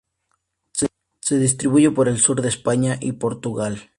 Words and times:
Se 0.73 1.37
distribuye 1.37 1.91
por 1.91 2.07
el 2.07 2.17
sur 2.17 2.41
de 2.41 2.47
España 2.49 2.97
y 2.99 3.11
Portugal. 3.11 3.89